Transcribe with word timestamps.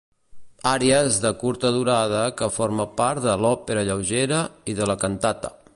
Àries 0.69 1.19
de 1.25 1.31
curta 1.43 1.71
durada 1.75 2.23
que 2.41 2.49
forma 2.57 2.89
part 3.01 3.25
de 3.27 3.37
l'òpera 3.45 3.87
lleugera 3.91 4.45
i 4.75 4.79
de 4.81 4.91
la 4.93 4.99
cantata. 5.05 5.55